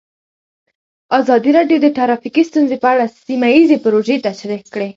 ازادي 1.17 1.49
راډیو 1.57 1.77
د 1.81 1.87
ټرافیکي 1.97 2.43
ستونزې 2.49 2.77
په 2.81 2.87
اړه 2.93 3.05
سیمه 3.25 3.47
ییزې 3.55 3.77
پروژې 3.83 4.15
تشریح 4.27 4.61
کړې. 4.73 4.87